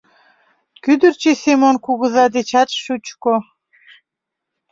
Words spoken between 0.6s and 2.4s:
Кӱдырчӧ Семон кугыза